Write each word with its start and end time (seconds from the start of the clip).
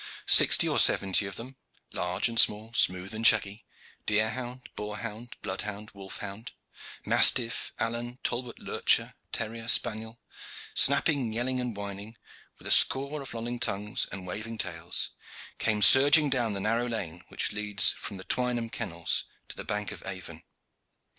Sixty 0.25 0.67
or 0.67 0.79
seventy 0.79 1.27
of 1.27 1.35
them, 1.35 1.57
large 1.93 2.27
and 2.27 2.39
small, 2.39 2.73
smooth 2.73 3.13
and 3.13 3.27
shaggy 3.27 3.67
deer 4.07 4.31
hound, 4.31 4.67
boar 4.75 4.97
hound, 4.97 5.35
blood 5.43 5.61
hound, 5.61 5.91
wolf 5.91 6.17
hound, 6.17 6.53
mastiff, 7.05 7.71
alaun, 7.79 8.17
talbot, 8.23 8.57
lurcher, 8.57 9.13
terrier, 9.31 9.67
spaniel 9.67 10.19
snapping, 10.73 11.31
yelling 11.31 11.61
and 11.61 11.77
whining, 11.77 12.17
with 12.57 12.73
score 12.73 13.21
of 13.21 13.35
lolling 13.35 13.59
tongues 13.59 14.07
and 14.11 14.25
waving 14.25 14.57
tails, 14.57 15.11
came 15.59 15.83
surging 15.83 16.31
down 16.31 16.53
the 16.53 16.59
narrow 16.59 16.87
lane 16.87 17.23
which 17.27 17.51
leads 17.53 17.91
from 17.91 18.17
the 18.17 18.23
Twynham 18.23 18.71
kennels 18.71 19.25
to 19.49 19.55
the 19.55 19.63
bank 19.63 19.91
of 19.91 20.01
Avon. 20.07 20.41